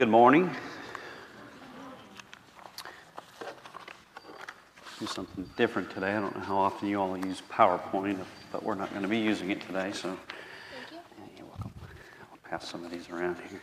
[0.00, 0.50] Good morning.
[4.98, 6.12] Do something different today.
[6.12, 8.18] I don't know how often you all use PowerPoint,
[8.50, 10.16] but we're not going to be using it today, so.
[10.16, 11.36] Thank you.
[11.36, 11.70] You're welcome.
[12.32, 13.60] I'll pass some of these around here.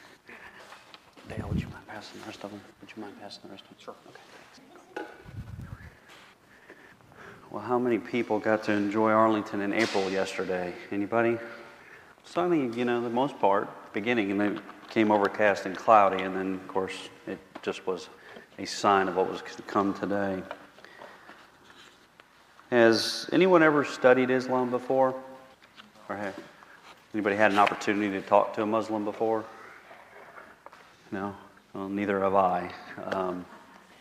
[1.27, 2.61] Dale, would you mind passing the rest of them?
[2.81, 3.77] Would you mind passing the rest of them?
[3.79, 3.95] Sure.
[4.95, 5.09] Okay.
[7.49, 10.75] Well, how many people got to enjoy Arlington in April yesterday?
[10.91, 11.39] Anybody?
[12.25, 16.55] Sunny, you know, the most part, beginning, and then came overcast and cloudy, and then,
[16.55, 18.09] of course, it just was
[18.59, 20.41] a sign of what was to come today.
[22.71, 25.15] Has anyone ever studied Islam before?
[26.09, 26.35] Or have
[27.13, 29.45] anybody had an opportunity to talk to a Muslim before?
[31.11, 31.35] No?
[31.73, 32.73] Well, neither have I,
[33.11, 33.45] um,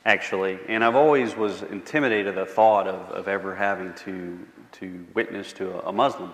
[0.04, 0.58] actually.
[0.68, 4.38] And I've always was intimidated at the thought of, of ever having to,
[4.72, 6.32] to witness to a, a Muslim,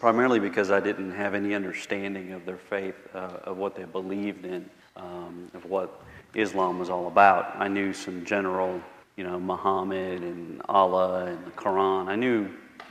[0.00, 4.44] primarily because I didn't have any understanding of their faith, uh, of what they believed
[4.44, 6.02] in, um, of what
[6.34, 7.54] Islam was all about.
[7.56, 8.80] I knew some general,
[9.16, 12.06] you know, Muhammad and Allah and the Quran.
[12.08, 12.48] I knew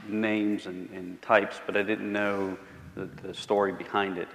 [0.08, 2.58] names and, and types, but I didn't know
[2.96, 4.28] the, the story behind it.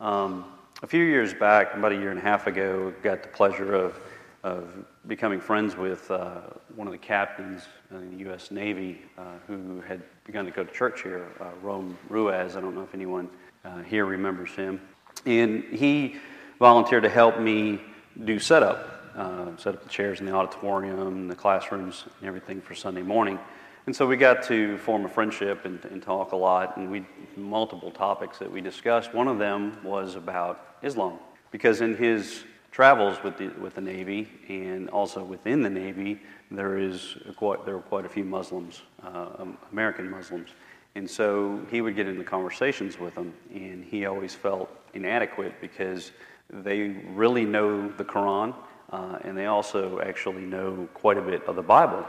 [0.00, 0.44] Um,
[0.82, 4.00] a few years back, about a year and a half ago, got the pleasure of,
[4.44, 4.68] of
[5.06, 6.40] becoming friends with uh,
[6.74, 8.50] one of the captains in the U.S.
[8.50, 12.54] Navy uh, who had begun to go to church here, uh, Rome Ruiz.
[12.54, 13.28] I don't know if anyone
[13.64, 14.80] uh, here remembers him.
[15.26, 16.18] And he
[16.60, 17.80] volunteered to help me
[18.24, 22.76] do setup, uh, set up the chairs in the auditorium, the classrooms, and everything for
[22.76, 23.40] Sunday morning.
[23.86, 27.04] And so we got to form a friendship and, and talk a lot, and we
[27.36, 29.12] multiple topics that we discussed.
[29.12, 31.18] One of them was about Islam,
[31.50, 32.44] because in his
[32.80, 36.18] travels with the with the Navy and also within the Navy,
[36.50, 40.48] there is quite there were quite a few Muslims, uh, um, American Muslims,
[40.94, 46.12] and so he would get into conversations with them, and he always felt inadequate because
[46.48, 46.78] they
[47.22, 48.54] really know the Quran,
[48.90, 52.06] uh, and they also actually know quite a bit of the Bible.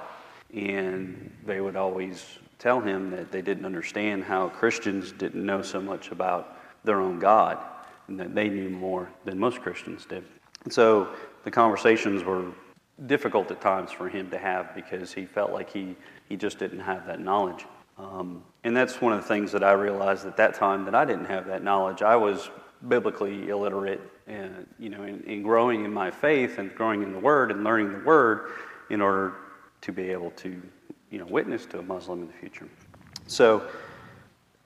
[0.54, 5.82] And they would always tell him that they didn't understand how Christians didn't know so
[5.82, 6.56] much about
[6.86, 7.58] their own God,
[8.08, 10.24] and that they knew more than most Christians did.
[10.64, 11.10] And so
[11.44, 12.46] the conversations were
[13.08, 15.96] difficult at times for him to have because he felt like he,
[16.30, 17.66] he just didn't have that knowledge.
[17.98, 21.06] Um, and that's one of the things that I realized at that time that I
[21.06, 22.02] didn't have that knowledge.
[22.02, 22.50] I was
[22.88, 27.20] biblically illiterate, and you know, in, in growing in my faith and growing in the
[27.20, 28.52] Word and learning the Word
[28.90, 29.36] in order
[29.82, 30.62] to be able to,
[31.10, 32.68] you know, witness to a Muslim in the future.
[33.28, 33.68] So,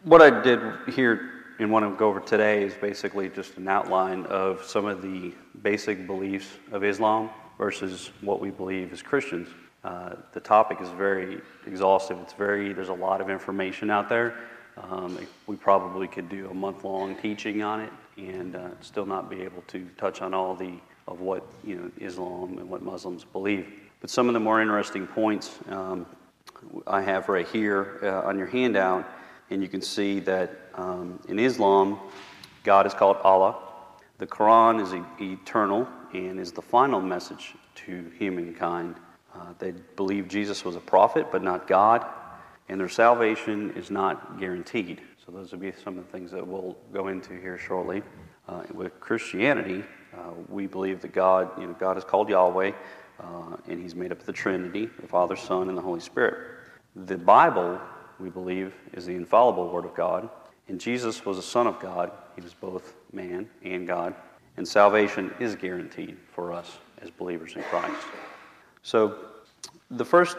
[0.04, 4.26] what I did here and want to go over today is basically just an outline
[4.26, 9.48] of some of the basic beliefs of Islam versus what we believe as Christians.
[9.84, 12.18] Uh, the topic is very exhaustive.
[12.22, 14.36] It's very there's a lot of information out there.
[14.78, 15.18] Um,
[15.48, 19.64] we probably could do a month-long teaching on it and uh, still not be able
[19.68, 20.74] to touch on all the
[21.08, 23.68] of what you know Islam and what Muslims believe.
[24.02, 26.06] But some of the more interesting points um,
[26.88, 29.08] I have right here uh, on your handout,
[29.50, 32.00] and you can see that um, in Islam,
[32.64, 33.58] God is called Allah.
[34.18, 38.96] The Quran is eternal and is the final message to humankind.
[39.34, 42.06] Uh, they believe Jesus was a prophet, but not God,
[42.70, 45.02] and their salvation is not guaranteed.
[45.26, 48.04] So, those will be some of the things that we'll go into here shortly.
[48.48, 49.84] Uh, with Christianity,
[50.16, 52.72] uh, we believe that God, you know, God is called Yahweh,
[53.20, 56.38] uh, and He's made up of the Trinity, the Father, Son, and the Holy Spirit.
[56.96, 57.82] The Bible,
[58.20, 60.30] we believe, is the infallible Word of God,
[60.68, 62.12] and Jesus was a Son of God.
[62.36, 64.16] He was both man and God,
[64.58, 68.06] and salvation is guaranteed for us as believers in Christ.
[68.82, 69.18] So,
[69.92, 70.38] the first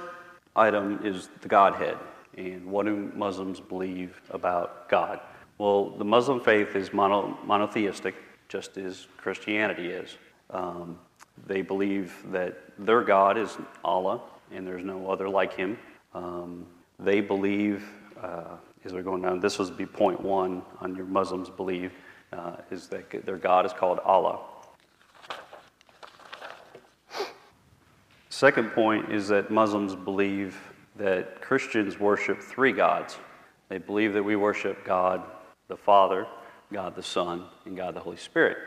[0.55, 1.97] item is the Godhead,
[2.37, 5.21] and what do Muslims believe about God?
[5.59, 8.15] Well, the Muslim faith is mono, monotheistic,
[8.49, 10.17] just as Christianity is.
[10.51, 10.99] Um,
[11.47, 14.21] they believe that their God is Allah,
[14.53, 15.79] and there's no other like Him.
[16.15, 16.67] Um,
[16.99, 17.85] they believe,
[18.21, 21.93] uh, as we're going down, this would be point one on your Muslims believe,
[22.33, 24.41] uh, is that their God is called Allah.
[28.29, 30.59] Second point is that Muslims believe
[30.97, 33.19] that Christians worship three gods.
[33.69, 35.23] They believe that we worship God
[35.69, 36.27] the Father,
[36.73, 38.59] God the Son, and God the Holy Spirit.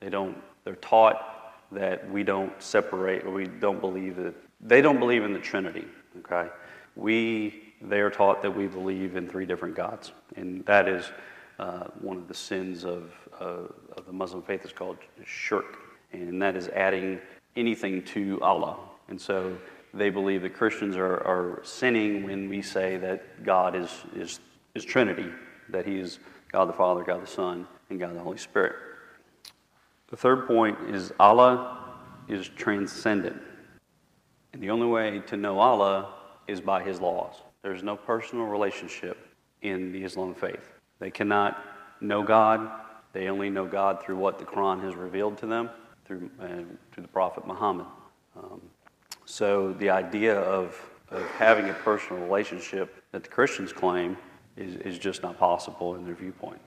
[0.00, 4.98] They don't, they're taught that we don't separate, or we don't believe that, they don't
[4.98, 5.86] believe in the Trinity,
[6.18, 6.48] okay?
[6.94, 11.10] We, they are taught that we believe in three different gods, and that is
[11.58, 13.62] uh, one of the sins of, uh,
[13.96, 15.78] of the Muslim faith is called shirk,
[16.12, 17.18] and that is adding
[17.56, 18.76] anything to Allah.
[19.08, 19.56] And so
[19.94, 24.40] they believe that Christians are, are sinning when we say that God is, is,
[24.74, 25.30] is Trinity,
[25.70, 26.18] that He is
[26.52, 28.74] God the Father, God the Son, and God the Holy Spirit.
[30.08, 31.94] The third point is Allah
[32.28, 33.40] is transcendent.
[34.52, 36.14] And the only way to know Allah
[36.46, 37.36] is by His laws.
[37.66, 39.18] There's no personal relationship
[39.60, 40.70] in the Islam faith.
[41.00, 41.60] They cannot
[42.00, 42.70] know God.
[43.12, 45.70] They only know God through what the Quran has revealed to them,
[46.04, 46.46] through, uh,
[46.92, 47.86] through the Prophet Muhammad.
[48.36, 48.60] Um,
[49.24, 50.80] so the idea of,
[51.10, 54.16] of having a personal relationship that the Christians claim
[54.56, 56.60] is, is just not possible in their viewpoint.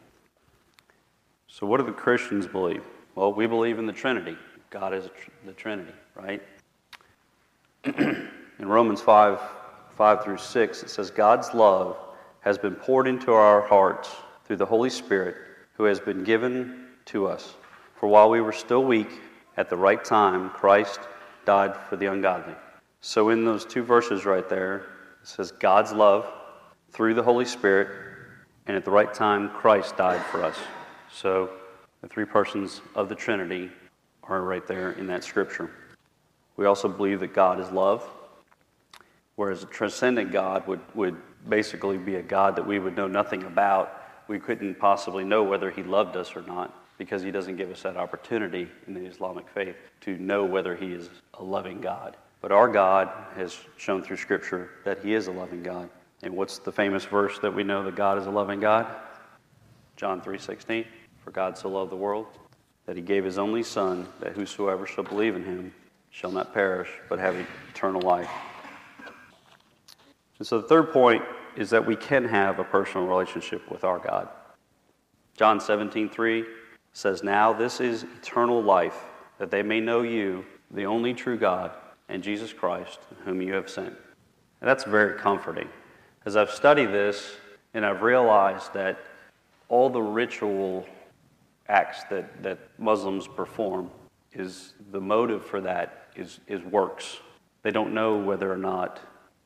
[1.48, 2.84] So, what do the Christians believe?
[3.16, 4.36] Well, we believe in the Trinity.
[4.69, 5.07] God is
[5.46, 6.44] the Trinity, right?
[7.86, 8.28] in
[8.60, 9.40] Romans 5
[10.00, 11.98] 5 through 6, it says, God's love
[12.40, 14.10] has been poured into our hearts
[14.46, 15.36] through the Holy Spirit
[15.74, 17.56] who has been given to us.
[17.96, 19.10] For while we were still weak,
[19.57, 21.01] at the right time, Christ
[21.44, 22.56] died for the ungodly.
[23.01, 24.86] So, in those two verses right there,
[25.22, 26.31] it says God's love
[26.92, 27.90] through the Holy Spirit,
[28.68, 30.56] and at the right time, Christ died for us.
[31.12, 31.50] So,
[32.01, 33.69] the three persons of the Trinity
[34.24, 35.69] are right there in that scripture.
[36.56, 38.10] We also believe that God is love,
[39.39, 41.15] whereas a transcendent God would, would
[41.47, 44.03] basically be a God that we would know nothing about.
[44.27, 47.83] We couldn't possibly know whether he loved us or not because he doesn't give us
[47.83, 52.18] that opportunity in the Islamic faith to know whether he is a loving God.
[52.41, 55.89] But our God has shown through Scripture that he is a loving God.
[56.21, 58.88] And what's the famous verse that we know that God is a loving God?
[59.95, 60.86] John 3:16.
[61.24, 62.27] For God so loved the world
[62.88, 65.74] that he gave his only son that whosoever shall believe in him
[66.09, 67.38] shall not perish but have
[67.74, 68.30] eternal life.
[70.39, 71.24] And so the third point
[71.56, 74.30] is that we can have a personal relationship with our God.
[75.36, 76.45] John 17:3
[76.94, 79.06] says, Now this is eternal life,
[79.38, 81.71] that they may know you, the only true God,
[82.07, 83.95] and Jesus Christ, whom you have sent.
[84.62, 85.69] And that's very comforting.
[86.25, 87.36] As I've studied this,
[87.74, 89.00] and I've realized that
[89.69, 90.86] all the ritual
[91.68, 93.91] acts that, that Muslims perform
[94.33, 97.19] is the motive for that is, is works.
[97.62, 99.00] They don't know whether or not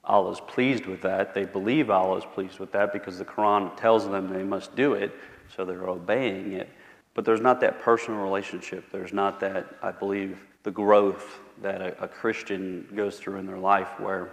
[0.03, 1.33] Allah is pleased with that.
[1.33, 4.93] They believe Allah is pleased with that because the Quran tells them they must do
[4.93, 5.13] it,
[5.55, 6.69] so they're obeying it.
[7.13, 8.91] But there's not that personal relationship.
[8.91, 13.59] There's not that, I believe, the growth that a, a Christian goes through in their
[13.59, 14.31] life where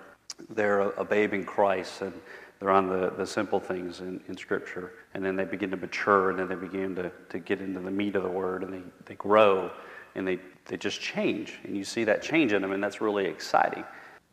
[0.51, 2.13] they're a, a, babe in Christ and
[2.59, 4.93] they're on the, the simple things in, in Scripture.
[5.13, 7.91] And then they begin to mature and then they begin to, to get into the
[7.91, 9.71] meat of the Word and they, they grow
[10.15, 11.59] and they, they just change.
[11.65, 13.85] And you see that change in them, and that's really exciting.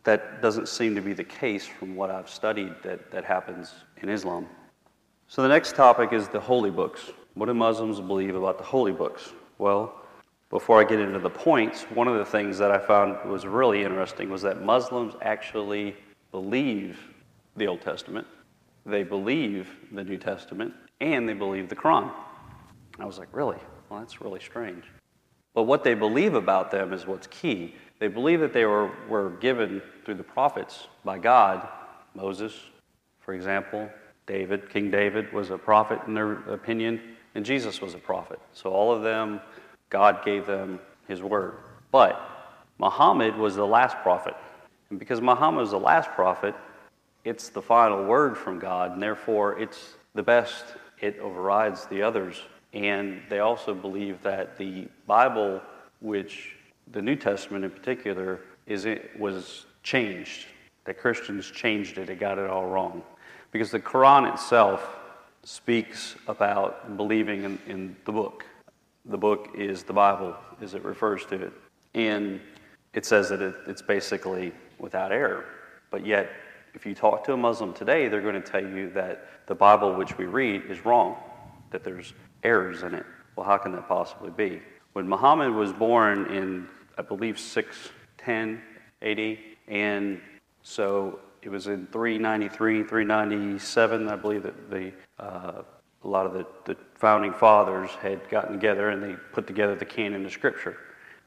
[0.08, 4.08] That doesn't seem to be the case from what I've studied that, that happens in
[4.08, 4.48] Islam.
[5.28, 7.12] So the next topic is the holy books.
[7.34, 9.34] What do Muslims believe about the holy books?
[9.58, 10.02] Well,
[10.50, 13.84] before I get into the points, one of the things that I found was really
[13.84, 15.94] interesting was that Muslims actually
[16.32, 16.98] believe
[17.58, 18.26] the Old Testament,
[18.86, 22.10] they believe the New Testament, and they believe the Quran.
[22.98, 23.60] I was like, really?
[23.90, 24.86] Well, that's really strange.
[25.54, 27.76] But what they believe about them is what's key.
[28.00, 31.68] They believe that they were, were given through the prophets by God.
[32.14, 32.54] Moses,
[33.20, 33.90] for example,
[34.28, 37.02] David, King David was a prophet in their opinion
[37.38, 38.40] and Jesus was a prophet.
[38.54, 39.40] So all of them,
[39.90, 41.54] God gave them his word.
[41.92, 42.20] But
[42.80, 44.36] Muhammad was the last prophet.
[44.90, 46.56] And because Muhammad was the last prophet,
[47.24, 50.66] it's the final word from God, and therefore it's the best.
[51.00, 52.42] It overrides the others.
[52.74, 55.62] And they also believe that the Bible,
[56.02, 56.56] which
[56.92, 60.46] the New Testament in particular, is it was changed.
[60.86, 63.04] That Christians changed it, they got it all wrong.
[63.52, 64.98] Because the Quran itself
[65.44, 68.46] speaks about believing in, in the book.
[69.06, 71.54] The book is the Bible, as it refers to it.
[71.94, 72.42] And
[72.94, 75.46] it says that it, it's basically without error.
[75.90, 76.30] But yet,
[76.74, 79.96] if you talk to a Muslim today, they're going to tell you that the Bible
[79.96, 81.16] which we read is wrong,
[81.72, 82.14] that there's
[82.44, 83.06] errors in it.
[83.36, 84.62] Well, how can that possibly be?
[84.94, 86.68] When Muhammad was born in,
[86.98, 88.62] I believe, 610
[89.02, 89.38] AD,
[89.68, 90.22] and
[90.64, 95.62] so it was in 393, 397, I believe that the, uh,
[96.04, 99.86] a lot of the, the founding fathers had gotten together and they put together the
[99.86, 100.78] canon of Scripture.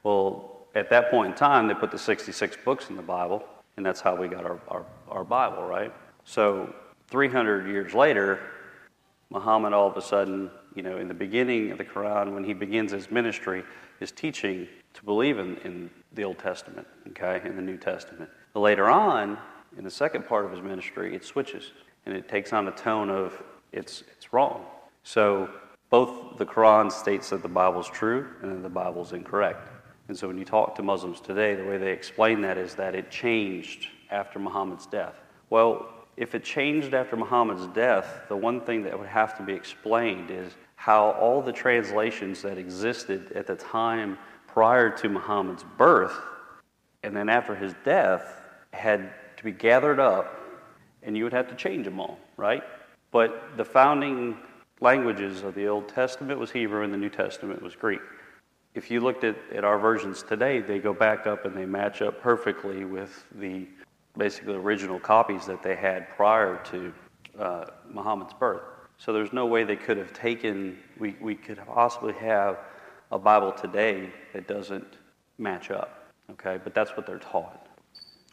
[0.03, 3.43] Well, at that point in time, they put the 66 books in the Bible,
[3.77, 5.93] and that's how we got our, our, our Bible, right?
[6.23, 6.73] So
[7.07, 8.39] 300 years later,
[9.29, 12.53] Muhammad all of a sudden, you know, in the beginning of the Quran, when he
[12.53, 13.63] begins his ministry,
[13.99, 18.29] is teaching to believe in, in the Old Testament, okay, in the New Testament.
[18.53, 19.37] But later on,
[19.77, 21.71] in the second part of his ministry, it switches
[22.05, 24.65] and it takes on a tone of it's, it's wrong.
[25.03, 25.49] So
[25.89, 29.69] both the Quran states that the Bible's true and the Bible's incorrect.
[30.07, 32.95] And so when you talk to Muslims today, the way they explain that is that
[32.95, 35.15] it changed after Muhammad's death.
[35.49, 39.53] Well, if it changed after Muhammad's death, the one thing that would have to be
[39.53, 44.17] explained is how all the translations that existed at the time
[44.53, 46.17] prior to Muhammad's birth
[47.03, 48.43] and then after his death
[48.73, 50.37] had to be gathered up
[51.03, 52.63] and you would have to change them all, right?
[53.11, 54.37] But the founding
[54.79, 58.01] languages of the Old Testament was Hebrew and the New Testament was Greek.
[58.73, 62.01] If you looked at, at our versions today, they go back up and they match
[62.01, 63.67] up perfectly with the
[64.17, 66.93] basically original copies that they had prior to
[67.39, 68.63] uh, Muhammad's birth.
[68.97, 72.59] So there's no way they could have taken, we, we could possibly have
[73.11, 74.97] a Bible today that doesn't
[75.37, 76.59] match up, okay?
[76.63, 77.67] But that's what they're taught.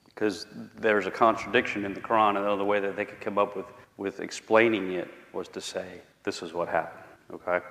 [0.06, 3.38] Because there's a contradiction in the Quran, and the only way that they could come
[3.38, 3.66] up with,
[3.96, 7.64] with explaining it was to say, this is what happened, okay?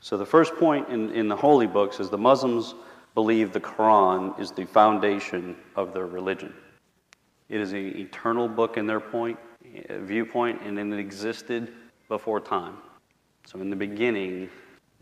[0.00, 2.74] So the first point in, in the holy books is the Muslims
[3.14, 6.54] believe the Quran is the foundation of their religion.
[7.48, 9.38] It is an eternal book in their point,
[9.74, 11.72] eh, viewpoint, and it existed
[12.08, 12.78] before time.
[13.46, 14.48] So in the beginning,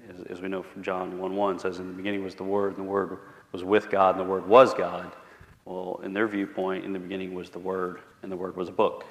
[0.08, 2.76] as, as we know from John 1 1 says, in the beginning was the Word,
[2.76, 3.18] and the Word
[3.52, 5.12] was with God, and the Word was God.
[5.64, 8.72] Well, in their viewpoint, in the beginning was the Word, and the Word was a
[8.72, 9.04] book.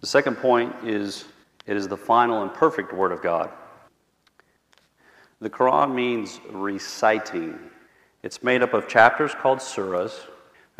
[0.00, 1.24] The second point is
[1.66, 3.50] it is the final and perfect Word of God.
[5.40, 7.58] The Quran means reciting.
[8.22, 10.26] It's made up of chapters called surahs,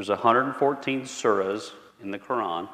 [0.01, 2.71] there's 114 surahs in the Quran.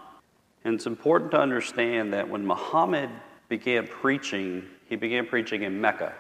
[0.63, 3.11] And it's important to understand that when Muhammad
[3.49, 6.13] began preaching, he began preaching in Mecca.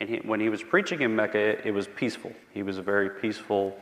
[0.00, 2.32] And he, when he was preaching in Mecca, it was peaceful.
[2.52, 3.76] He was a very peaceful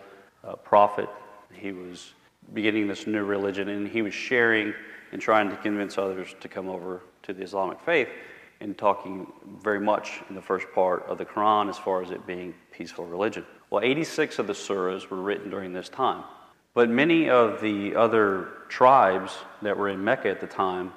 [0.44, 1.08] uh, prophet.
[1.52, 2.14] He was
[2.54, 4.72] beginning this new religion, and he was sharing
[5.12, 8.08] and trying to convince others to come over to the Islamic faith
[8.60, 9.30] and talking
[9.62, 13.04] very much in the first part of the Quran as far as it being peaceful
[13.04, 13.44] religion.
[13.68, 16.24] Well, 86 of the surahs were written during this time.
[16.72, 20.92] But many of the other tribes that were in Mecca at the time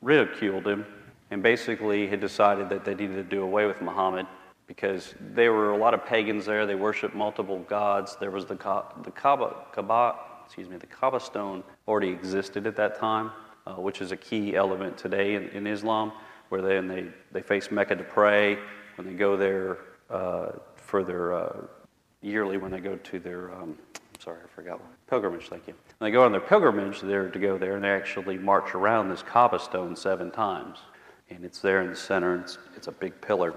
[0.00, 0.84] ridiculed him
[1.32, 4.26] and basically had decided that they needed to do away with Muhammad
[4.66, 6.66] because there were a lot of pagans there.
[6.66, 8.16] They worshiped multiple gods.
[8.20, 8.54] There was the,
[9.02, 13.30] the Kaaba, Kaaba, excuse me, the Kaaba stone already existed at that time,
[13.66, 16.12] uh, which is a key element today in, in Islam,
[16.50, 18.58] where they, they, they face Mecca to pray.
[18.96, 19.78] When they go there
[20.10, 21.62] uh, for their uh,
[22.20, 23.78] yearly, when they go to their, um,
[24.18, 25.72] sorry, I forgot pilgrimage, thank you.
[25.98, 29.08] And they go on their pilgrimage there to go there, and they actually march around
[29.08, 30.78] this Kaaba stone seven times.
[31.34, 33.54] And it's there in the center, it's, it's a big pillar.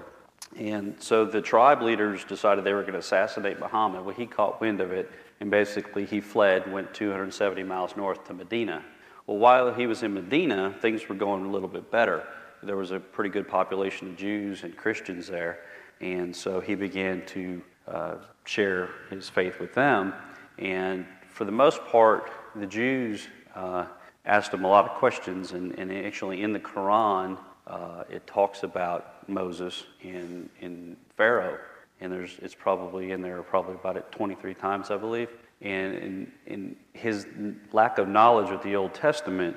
[0.56, 4.04] And so the tribe leaders decided they were going to assassinate Muhammad.
[4.04, 8.34] Well, he caught wind of it, and basically he fled, went 270 miles north to
[8.34, 8.82] Medina.
[9.26, 12.26] Well, while he was in Medina, things were going a little bit better.
[12.62, 15.58] There was a pretty good population of Jews and Christians there,
[16.00, 18.14] and so he began to uh,
[18.44, 20.14] share his faith with them.
[20.58, 23.86] And for the most part, the Jews uh,
[24.24, 28.62] asked him a lot of questions, and, and actually in the Quran, uh, it talks
[28.62, 31.58] about Moses and, and Pharaoh,
[32.00, 35.30] and there's it's probably in there probably about it 23 times, I believe.
[35.62, 37.26] And in, his
[37.72, 39.56] lack of knowledge of the Old Testament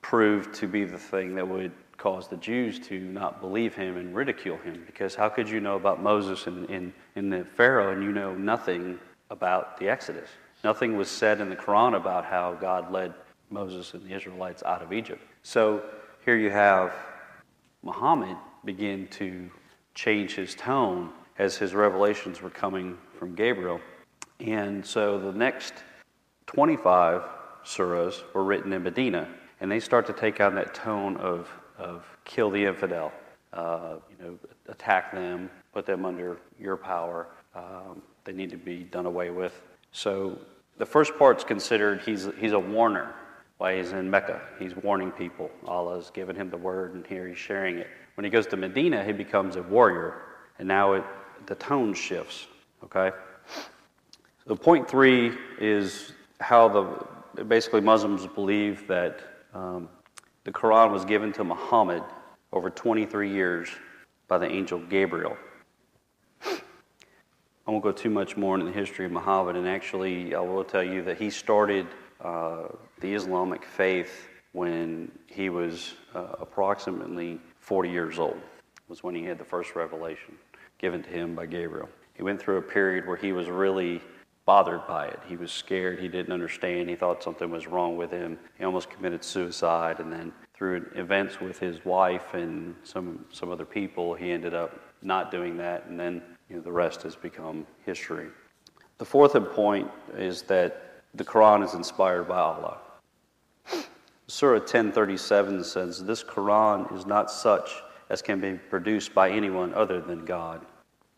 [0.00, 4.14] proved to be the thing that would cause the Jews to not believe him and
[4.14, 4.82] ridicule him.
[4.86, 8.34] Because how could you know about Moses and, and, and the Pharaoh and you know
[8.34, 8.98] nothing
[9.30, 10.28] about the Exodus?
[10.64, 13.14] Nothing was said in the Quran about how God led
[13.50, 15.22] Moses and the Israelites out of Egypt.
[15.42, 15.82] So
[16.24, 16.92] here you have
[17.82, 19.50] Muhammad begin to
[19.94, 23.80] change his tone as his revelations were coming from Gabriel.
[24.40, 25.74] And so the next
[26.46, 27.22] 25
[27.64, 29.28] surahs were written in Medina,
[29.60, 31.48] and they start to take on that tone of,
[31.78, 33.12] of kill the infidel,
[33.52, 37.28] uh, you know, attack them, put them under your power.
[37.54, 39.60] Um, they need to be done away with.
[39.92, 40.38] So
[40.78, 43.14] the first part's considered he's, he's a warner
[43.62, 44.40] while he's in Mecca.
[44.58, 45.48] He's warning people.
[45.68, 47.86] Allah's given him the word, and here he's sharing it.
[48.16, 50.20] When he goes to Medina, he becomes a warrior,
[50.58, 51.04] and now it,
[51.46, 52.48] the tone shifts.
[52.82, 53.12] Okay?
[54.48, 59.20] So, point three is how the basically Muslims believe that
[59.54, 59.88] um,
[60.42, 62.02] the Quran was given to Muhammad
[62.52, 63.68] over 23 years
[64.26, 65.36] by the angel Gabriel.
[66.44, 70.64] I won't go too much more into the history of Muhammad, and actually, I will
[70.64, 71.86] tell you that he started
[72.20, 72.64] uh,
[73.02, 78.40] the Islamic faith when he was uh, approximately 40 years old,
[78.88, 80.36] was when he had the first revelation
[80.78, 81.88] given to him by Gabriel.
[82.14, 84.00] He went through a period where he was really
[84.44, 85.18] bothered by it.
[85.26, 85.98] He was scared.
[86.00, 86.88] He didn't understand.
[86.88, 88.38] He thought something was wrong with him.
[88.58, 90.00] He almost committed suicide.
[90.00, 94.78] And then through events with his wife and some, some other people, he ended up
[95.00, 95.86] not doing that.
[95.86, 98.28] And then you know, the rest has become history.
[98.98, 102.78] The fourth point is that the Quran is inspired by Allah.
[104.32, 110.00] Surah 1037 says, This Quran is not such as can be produced by anyone other
[110.00, 110.64] than God.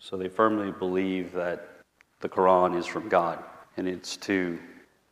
[0.00, 1.76] So they firmly believe that
[2.18, 3.38] the Quran is from God
[3.76, 4.58] and it's to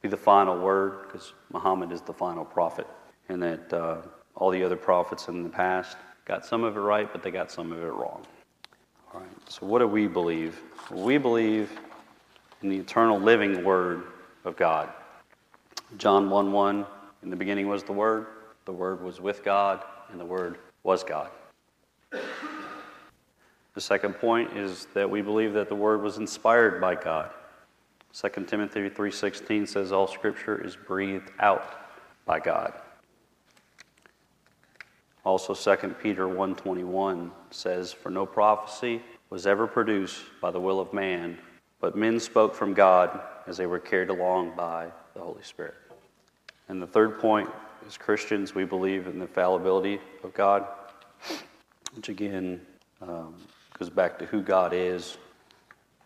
[0.01, 2.89] be the final word because Muhammad is the final prophet
[3.29, 3.99] and that uh,
[4.35, 7.53] all the other prophets in the past got some of it right, but they got
[7.53, 8.27] some of it wrong.
[9.15, 10.61] All right, so what do we believe?
[10.91, 11.71] We believe
[12.63, 14.03] in the eternal living word
[14.45, 14.89] of God.
[15.99, 16.85] John 1 1,
[17.23, 18.27] in the beginning was the Word,
[18.65, 21.31] the Word was with God, and the Word was God.
[23.75, 27.31] The second point is that we believe that the Word was inspired by God.
[28.13, 31.65] 2 Timothy 3:16 says all scripture is breathed out
[32.27, 32.75] by God.
[35.25, 40.93] Also 2 Peter 1:21 says for no prophecy was ever produced by the will of
[40.93, 41.39] man,
[41.81, 45.75] but men spoke from God as they were carried along by the Holy Spirit.
[46.73, 47.51] And the third point
[47.87, 50.67] is Christians, we believe in the fallibility of God,
[51.95, 52.63] which again
[53.03, 53.35] um,
[53.79, 55.19] goes back to who God is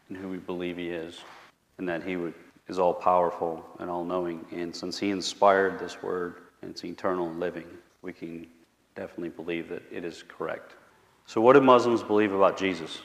[0.09, 1.21] and who we believe He is,
[1.79, 2.35] and that He would,
[2.67, 4.45] is all powerful and all knowing.
[4.51, 7.69] And since He inspired this word and it's eternal and living,
[8.03, 8.49] we can
[8.97, 10.75] definitely believe that it is correct.
[11.27, 13.03] So, what do Muslims believe about Jesus?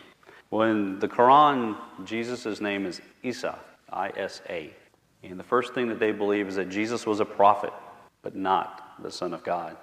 [0.50, 3.60] Well, in the Quran, Jesus' name is Isa,
[3.92, 4.74] I S A.
[5.24, 7.74] And the first thing that they believe is that Jesus was a prophet,
[8.22, 9.78] but not the Son of God.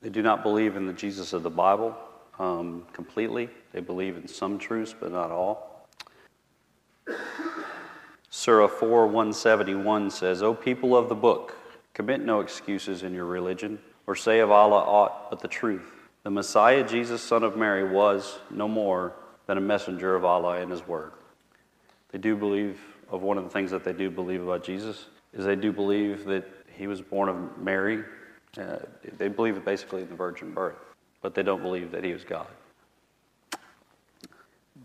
[0.00, 1.96] They do not believe in the Jesus of the Bible
[2.38, 3.50] um, completely.
[3.72, 5.86] They believe in some truths, but not all.
[8.30, 11.56] Surah 4 171 says, O people of the book,
[11.94, 15.92] commit no excuses in your religion, or say of Allah aught but the truth.
[16.22, 19.14] The Messiah, Jesus, son of Mary, was no more
[19.48, 21.10] than a messenger of Allah and His word.
[22.12, 22.78] They do believe,
[23.10, 26.24] of one of the things that they do believe about Jesus, is they do believe
[26.26, 28.04] that He was born of Mary
[28.56, 28.78] uh,
[29.18, 30.76] they believe basically in the virgin birth,
[31.20, 32.46] but they don't believe that he was God.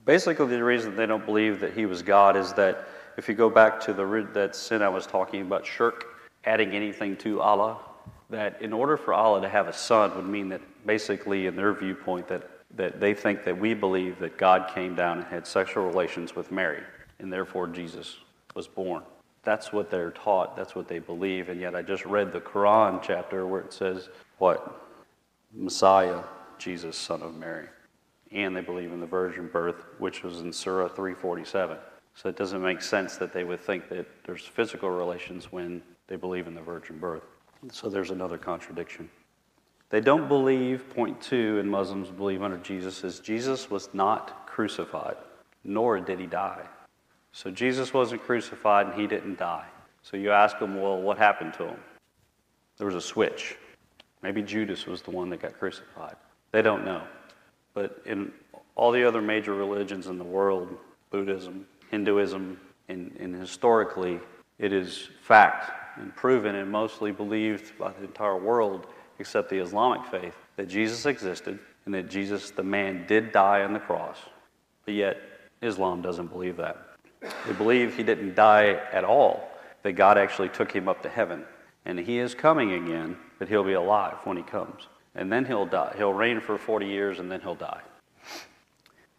[0.06, 3.50] Basically, the reason they don't believe that he was God is that if you go
[3.50, 6.06] back to the that sin I was talking about, shirk,
[6.44, 7.80] adding anything to Allah,
[8.30, 11.74] that in order for Allah to have a son would mean that basically, in their
[11.74, 15.86] viewpoint, that, that they think that we believe that God came down and had sexual
[15.86, 16.84] relations with Mary,
[17.20, 18.18] and therefore Jesus
[18.56, 19.04] was born.
[19.44, 23.02] That's what they're taught, that's what they believe, and yet I just read the Quran
[23.02, 24.82] chapter where it says, what?
[25.54, 26.24] Messiah,
[26.58, 27.68] Jesus, son of Mary.
[28.32, 31.78] And they believe in the virgin birth, which was in Surah 347.
[32.16, 36.16] So it doesn't make sense that they would think that there's physical relations when they
[36.16, 37.24] believe in the virgin birth.
[37.72, 39.10] So there's another contradiction.
[39.94, 45.18] They don't believe, point two, and Muslims believe under Jesus, is Jesus was not crucified,
[45.64, 46.64] nor did he die.
[47.32, 49.68] So Jesus wasn't crucified and he didn't die.
[50.02, 51.78] So you ask them, well, what happened to him?
[52.78, 53.56] There was a switch.
[54.24, 56.16] Maybe Judas was the one that got crucified.
[56.52, 57.04] They don't know.
[57.76, 58.32] But in
[58.74, 60.76] all the other major religions in the world,
[61.12, 64.20] Buddhism, Hinduism, and, and historically,
[64.58, 68.88] it is fact and proven and mostly believed by the entire world,
[69.20, 73.74] except the Islamic faith, that Jesus existed and that Jesus, the man, did die on
[73.74, 74.18] the cross.
[74.86, 75.18] But yet,
[75.62, 76.78] Islam doesn't believe that.
[77.22, 79.50] They believe he didn't die at all,
[79.84, 81.44] that God actually took him up to heaven.
[81.86, 84.88] And he is coming again, but he'll be alive when he comes.
[85.16, 85.94] And then he'll die.
[85.98, 87.82] He'll reign for 40 years and then he'll die.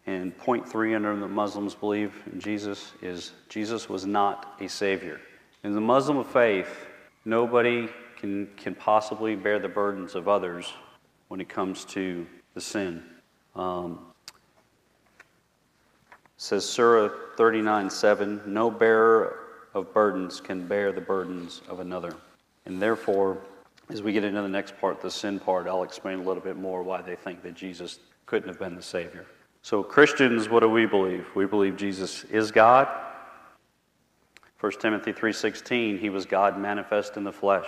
[0.07, 5.19] And point three under the Muslims believe in Jesus is Jesus was not a savior.
[5.63, 6.69] In the Muslim faith,
[7.23, 7.87] nobody
[8.25, 10.73] can, can possibly bear the burdens of others
[11.27, 13.03] when it comes to the sin.
[13.55, 13.99] Um,
[16.37, 19.39] says Surah 39 7 No bearer
[19.75, 22.15] of burdens can bear the burdens of another.
[22.65, 23.37] And therefore,
[23.89, 26.57] as we get into the next part, the sin part, I'll explain a little bit
[26.57, 29.27] more why they think that Jesus couldn't have been the Savior.
[29.61, 31.27] So, Christians, what do we believe?
[31.35, 32.87] We believe Jesus is God.
[34.59, 37.67] 1 Timothy 3:16, he was God manifest in the flesh.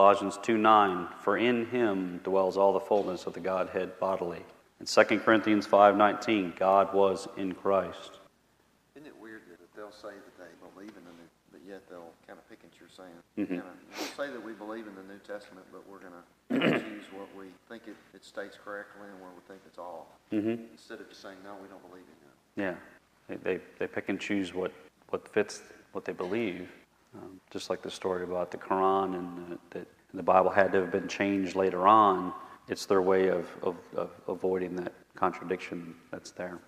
[0.00, 4.44] Colossians 2:9, for in him dwells all the fullness of the Godhead bodily.
[4.78, 8.20] In 2 Corinthians 5.19, God was in Christ.
[8.94, 12.12] Isn't it weird that they'll say that they believe in the New, but yet they'll
[12.26, 13.48] kind of pick at your saying, Mhm.
[13.48, 16.78] kind of, we'll say that we believe in the New Testament, but we're going to
[16.78, 20.62] choose what we think it, it states correctly and where we think it's off, Mm-hmm.
[20.72, 22.68] instead of just saying, no, we don't believe in it.
[22.68, 22.76] Yeah,
[23.28, 24.72] they, they, they pick and choose what,
[25.08, 26.70] what fits what they believe.
[27.16, 30.80] Um, just like the story about the Quran and the, that the Bible had to
[30.80, 32.32] have been changed later on.
[32.68, 36.58] It's their way of, of, of avoiding that contradiction that's there.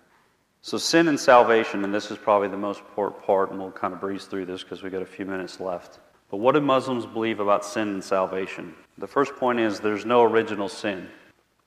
[0.61, 3.93] So, sin and salvation, and this is probably the most important part, and we'll kind
[3.93, 5.99] of breeze through this because we've got a few minutes left.
[6.29, 8.75] But what do Muslims believe about sin and salvation?
[8.97, 11.07] The first point is there's no original sin.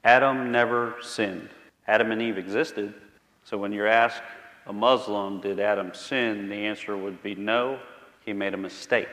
[0.05, 1.49] Adam never sinned.
[1.89, 2.93] Adam and Eve existed.
[3.45, 4.23] So, when you're asked
[4.67, 6.49] a Muslim, did Adam sin?
[6.49, 7.81] The answer would be no,
[8.25, 9.09] he made a mistake.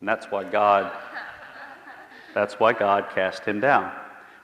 [0.00, 0.92] And that's why God
[2.34, 3.92] that's why God cast him down.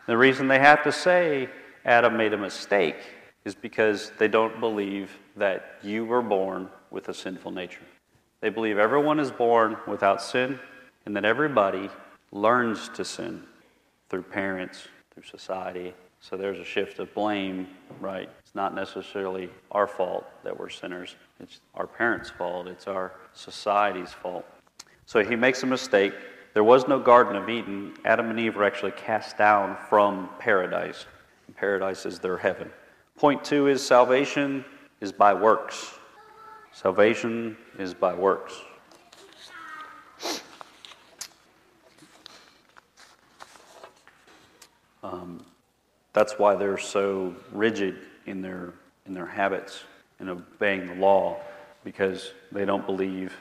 [0.07, 1.49] The reason they have to say
[1.85, 2.97] Adam made a mistake
[3.45, 7.83] is because they don't believe that you were born with a sinful nature.
[8.41, 10.61] They believe everyone is born without sin
[11.07, 11.89] and that everybody
[12.31, 13.43] learns to sin
[14.11, 15.95] through parents, through society.
[16.21, 17.69] So there's a shift of blame,
[18.01, 18.29] right?
[18.49, 24.11] It's not necessarily our fault that we're sinners, it's our parents' fault, it's our society's
[24.11, 24.47] fault.
[25.05, 26.15] So he makes a mistake.
[26.55, 27.93] There was no Garden of Eden.
[28.07, 31.05] Adam and Eve were actually cast down from paradise.
[31.57, 32.71] Paradise is their heaven.
[33.19, 34.65] Point two is salvation
[35.03, 35.99] is by works.
[36.73, 38.55] Salvation is by works.
[45.03, 45.45] Um,
[46.15, 48.75] that's why they're so rigid in their,
[49.07, 49.85] in their habits
[50.21, 51.41] and obeying the law,
[51.85, 53.35] because they don't believe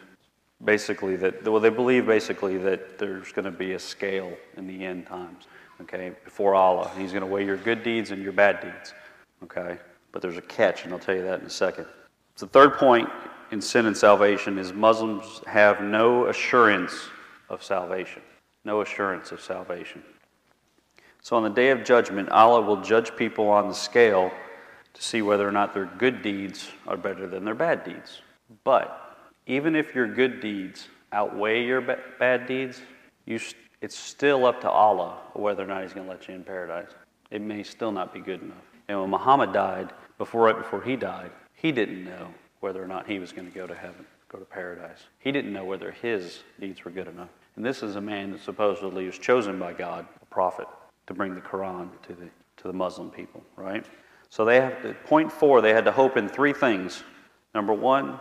[0.64, 4.86] basically that, well, they believe basically that there's going to be a scale in the
[4.86, 5.46] end times,
[5.82, 6.92] okay, before Allah.
[6.98, 8.94] He's going to weigh your good deeds and your bad deeds.
[9.44, 9.78] Okay?
[10.12, 11.86] But there's a catch, and I'll tell you that in a second.
[12.38, 13.10] The third point
[13.52, 16.94] in sin and salvation is Muslims have no assurance
[17.50, 18.22] of salvation.
[18.64, 20.04] No assurance of salvation.
[21.22, 24.32] So on the day of judgment, Allah will judge people on the scale
[24.98, 28.22] to see whether or not their good deeds are better than their bad deeds.
[28.64, 32.82] But even if your good deeds outweigh your ba- bad deeds,
[33.26, 33.40] you,
[33.82, 36.90] it's still up to Allah whether or not He's going to let you in paradise.
[37.30, 38.58] It may still not be good enough.
[38.88, 43.06] And when Muhammad died, before right before he died, he didn't know whether or not
[43.06, 45.04] he was going to go to heaven, go to paradise.
[45.20, 47.30] He didn't know whether his deeds were good enough.
[47.56, 50.68] And this is a man that supposedly was chosen by God, a prophet,
[51.06, 53.86] to bring the Quran to the to the Muslim people, right?
[54.30, 57.04] So they have to, point four, they had to hope in three things.
[57.56, 58.20] Number one,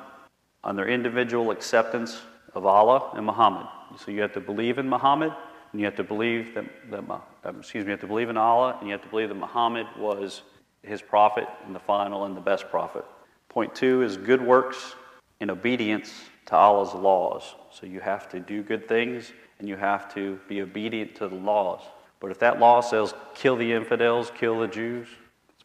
[0.65, 2.21] on their individual acceptance
[2.55, 3.67] of Allah and Muhammad.
[3.99, 5.33] So you have to believe in Muhammad,
[5.73, 7.05] and you have to believe that, that
[7.45, 9.35] um, excuse me, you have to believe in Allah, and you have to believe that
[9.37, 10.43] Muhammad was
[10.83, 13.05] his prophet and the final and the best prophet.
[13.49, 14.95] Point two is good works
[15.41, 16.13] in obedience
[16.47, 17.55] to Allah's laws.
[17.71, 21.35] So you have to do good things and you have to be obedient to the
[21.35, 21.83] laws.
[22.21, 25.09] But if that law says kill the infidels, kill the Jews,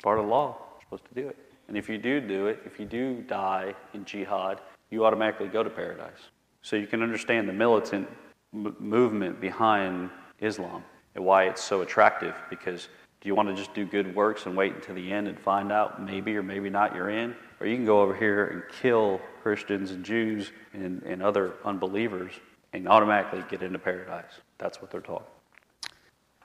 [0.01, 0.57] it's part of the law.
[0.57, 1.37] You're supposed to do it.
[1.67, 4.59] And if you do do it, if you do die in jihad,
[4.89, 6.31] you automatically go to paradise.
[6.63, 8.09] So you can understand the militant
[8.51, 10.09] m- movement behind
[10.39, 10.83] Islam
[11.13, 12.89] and why it's so attractive because
[13.21, 15.71] do you want to just do good works and wait until the end and find
[15.71, 17.35] out maybe or maybe not you're in?
[17.59, 22.31] Or you can go over here and kill Christians and Jews and, and other unbelievers
[22.73, 24.33] and automatically get into paradise.
[24.57, 25.29] That's what they're taught.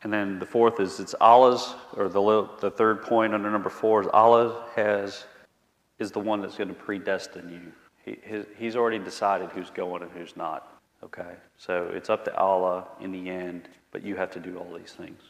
[0.07, 4.03] And then the fourth is it's Allah's, or the, the third point under number four
[4.03, 5.25] is Allah has,
[5.99, 7.73] is the one that's going to predestine you.
[8.05, 10.81] He, his, he's already decided who's going and who's not.
[11.03, 11.33] Okay?
[11.59, 14.93] So it's up to Allah in the end, but you have to do all these
[14.93, 15.21] things.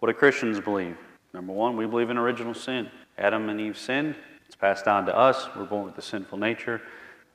[0.00, 0.96] What do Christians believe?
[1.32, 2.90] Number one, we believe in original sin.
[3.16, 4.16] Adam and Eve sinned.
[4.48, 5.46] It's passed down to us.
[5.54, 6.82] We're born with a sinful nature.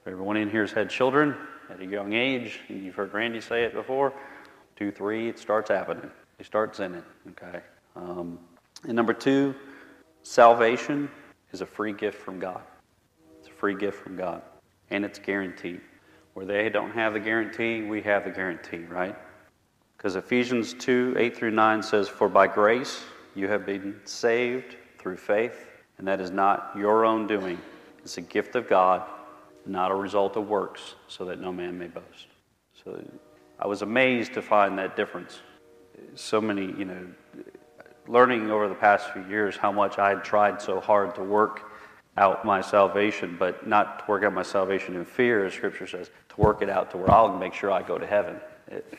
[0.05, 1.37] Everyone in here has had children
[1.69, 4.11] at a young age, and you've heard Randy say it before.
[4.75, 6.11] Two, three, it starts happening.
[6.39, 7.03] They start sinning.
[7.31, 7.59] Okay.
[7.97, 8.39] Um,
[8.85, 9.53] and number two,
[10.23, 11.11] salvation
[11.51, 12.61] is a free gift from God.
[13.37, 14.41] It's a free gift from God,
[14.89, 15.81] and it's guaranteed.
[16.35, 19.17] Where they don't have the guarantee, we have the guarantee, right?
[19.97, 23.03] Because Ephesians 2 8 through 9 says, For by grace
[23.35, 27.59] you have been saved through faith, and that is not your own doing.
[28.01, 29.03] It's a gift of God,
[29.65, 32.27] not a result of works, so that no man may boast.
[32.81, 33.03] So
[33.59, 35.41] I was amazed to find that difference.
[36.15, 37.07] So many, you know,
[38.07, 41.71] learning over the past few years how much I had tried so hard to work
[42.17, 46.09] out my salvation, but not to work out my salvation in fear, as Scripture says,
[46.29, 48.37] to work it out to where I'll make sure I go to heaven.
[48.67, 48.93] It,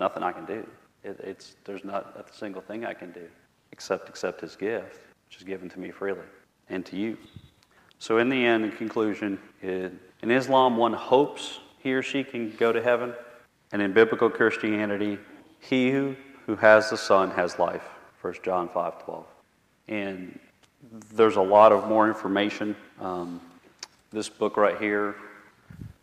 [0.00, 0.66] nothing I can do.
[1.04, 3.26] It, it's, there's not a single thing I can do
[3.70, 6.20] except accept his gift, which is given to me freely
[6.68, 7.16] and to you.
[7.98, 12.72] So, in the end, in conclusion, in Islam, one hopes he or she can go
[12.72, 13.14] to heaven.
[13.72, 15.18] And in biblical Christianity,
[15.62, 16.16] he who,
[16.60, 17.88] has the Son has life.
[18.20, 19.26] 1 John 5 12.
[19.88, 20.38] And
[21.14, 22.76] there's a lot of more information.
[23.00, 23.40] Um,
[24.12, 25.14] this book right here,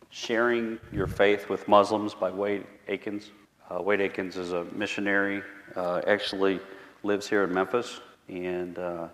[0.09, 3.29] Sharing Your Faith with Muslims by Wade Akins.
[3.69, 5.43] Uh, Wade Akins is a missionary,
[5.75, 6.59] uh, actually
[7.03, 9.07] lives here in Memphis, and uh,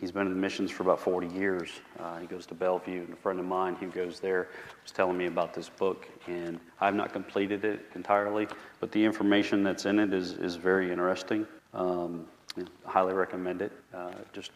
[0.00, 1.70] He's been in missions for about 40 years.
[1.98, 4.48] Uh, he goes to Bellevue, and a friend of mine who goes there
[4.82, 8.48] was telling me about this book, and I've not completed it entirely,
[8.80, 11.46] but the information that's in it is, is very interesting.
[11.72, 12.26] Um,
[12.58, 14.50] I highly recommend it, uh, just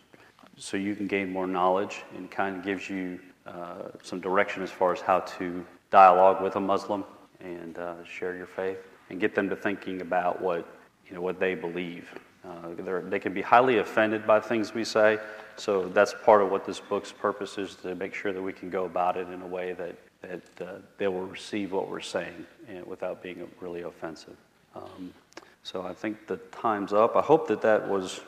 [0.56, 4.70] so you can gain more knowledge and kind of gives you uh, some direction as
[4.70, 7.04] far as how to dialogue with a Muslim
[7.40, 8.78] and uh, share your faith
[9.10, 10.68] and get them to thinking about what
[11.06, 12.12] you know what they believe.
[12.48, 15.18] Uh, they're- can be highly offended by things we say,
[15.56, 18.70] so that's part of what this book's purpose is to make sure that we can
[18.70, 22.44] go about it in a way that that uh, they will receive what we're saying
[22.68, 24.36] and without being really offensive.
[24.74, 25.14] Um,
[25.62, 27.14] so I think the time's up.
[27.14, 28.20] I hope that that was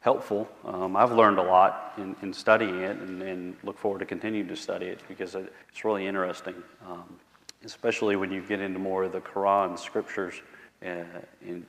[0.00, 0.46] helpful.
[0.64, 4.48] Um, I've learned a lot in, in studying it and, and look forward to continuing
[4.48, 6.54] to study it because it- it's really interesting,
[6.86, 7.04] um,
[7.64, 10.42] especially when you get into more of the Quran scriptures
[10.84, 11.02] uh,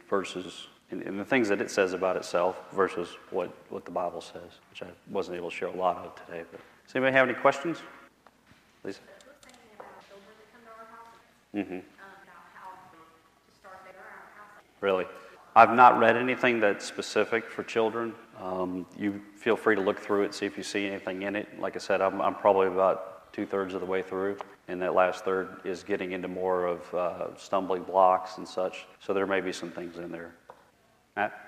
[0.09, 4.21] verses and, and the things that it says about itself versus what, what the Bible
[4.21, 6.43] says, which I wasn't able to share a lot of today.
[6.51, 7.79] But does anybody have any questions?
[8.83, 8.99] Lisa?
[9.25, 11.15] We're thinking about children that come to our house,
[11.55, 11.73] Mm-hmm.
[11.73, 11.81] um,
[12.23, 14.63] about how to start their own house.
[14.81, 15.05] Really?
[15.55, 18.13] I've not read anything that's specific for children.
[18.41, 21.47] Um, you feel free to look through it, see if you see anything in it.
[21.59, 24.95] Like I said, I'm, I'm probably about two thirds of the way through, and that
[24.95, 28.85] last third is getting into more of uh, stumbling blocks and such.
[28.99, 30.33] So there may be some things in there.
[31.15, 31.43] Matt?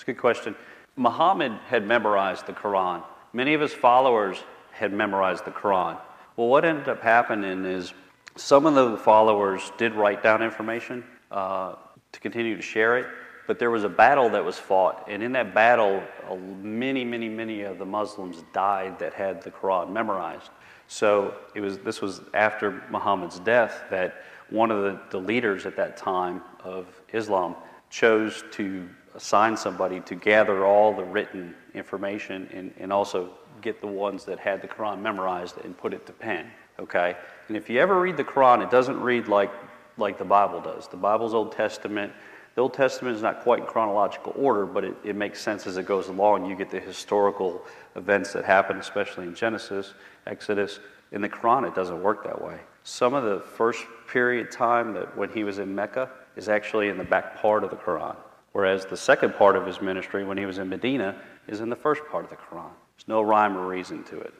[0.00, 0.54] A good question.
[0.96, 3.02] Muhammad had memorized the Quran.
[3.32, 4.38] Many of his followers
[4.70, 5.98] had memorized the Quran.
[6.36, 7.92] Well, what ended up happening is
[8.36, 11.74] some of the followers did write down information uh,
[12.12, 13.06] to continue to share it,
[13.46, 17.28] but there was a battle that was fought, and in that battle, uh, many, many,
[17.28, 20.50] many of the Muslims died that had the Quran memorized.
[20.86, 25.76] So it was, this was after Muhammad's death that one of the, the leaders at
[25.76, 27.54] that time of Islam
[27.90, 33.30] chose to assign somebody to gather all the written information and, and also
[33.60, 36.50] get the ones that had the Quran memorized and put it to pen.
[36.78, 37.16] Okay?
[37.48, 39.50] And if you ever read the Quran, it doesn't read like,
[39.96, 40.86] like the Bible does.
[40.88, 42.12] The Bible's Old Testament.
[42.54, 45.76] The Old Testament is not quite in chronological order, but it, it makes sense as
[45.76, 46.46] it goes along.
[46.46, 47.62] You get the historical
[47.96, 49.94] events that happen, especially in Genesis,
[50.26, 50.80] Exodus.
[51.10, 52.60] In the Quran, it doesn't work that way.
[52.88, 56.96] Some of the first period time that when he was in Mecca is actually in
[56.96, 58.16] the back part of the Quran,
[58.52, 61.14] whereas the second part of his ministry, when he was in Medina,
[61.48, 62.70] is in the first part of the Quran.
[62.96, 64.32] There's no rhyme or reason to it.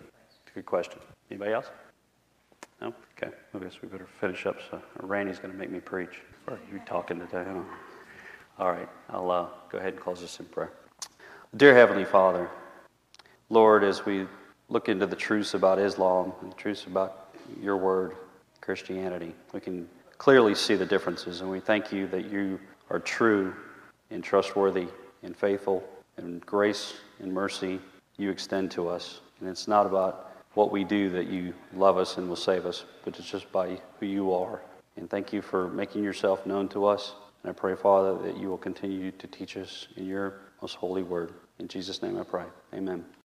[0.55, 0.99] Good question.
[1.31, 1.67] Anybody else?
[2.81, 2.95] No?
[3.23, 3.37] Okay.
[3.55, 4.57] I guess we better finish up.
[4.71, 6.23] So Randy's going to make me preach.
[6.47, 7.45] Or you talking today?
[7.47, 7.61] Huh?
[8.59, 8.89] All right.
[9.11, 10.73] I'll uh, go ahead and close this in prayer.
[11.55, 12.49] Dear Heavenly Father,
[13.51, 14.27] Lord, as we
[14.71, 18.17] look into the truths about Islam and the truths about your word,
[18.68, 21.40] Christianity, we can clearly see the differences.
[21.40, 23.54] And we thank you that you are true
[24.11, 24.88] and trustworthy
[25.22, 25.83] and faithful
[26.18, 27.81] and grace and mercy
[28.18, 29.22] you extend to us.
[29.40, 32.85] And it's not about what we do that you love us and will save us,
[33.07, 34.61] but it's just by who you are.
[34.98, 37.14] And thank you for making yourself known to us.
[37.42, 41.02] And I pray, Father, that you will continue to teach us in your most holy
[41.02, 41.33] word.
[41.59, 42.44] In Jesus' name I pray.
[42.74, 43.02] Amen.